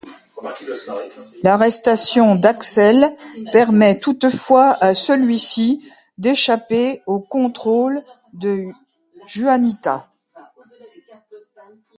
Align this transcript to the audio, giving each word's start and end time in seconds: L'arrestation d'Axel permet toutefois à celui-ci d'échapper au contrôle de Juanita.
L'arrestation 1.43 2.33
d'Axel 2.33 3.15
permet 3.51 3.99
toutefois 3.99 4.71
à 4.83 4.95
celui-ci 4.95 5.79
d'échapper 6.17 7.03
au 7.05 7.19
contrôle 7.19 8.01
de 8.33 8.65
Juanita. 9.27 10.09